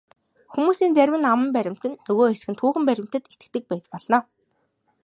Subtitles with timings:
[0.53, 4.19] Хүмүүсийн зарим нь аман баримтад, нөгөө хэсэг нь түүхэн баримтад итгэдэг байж ч болно.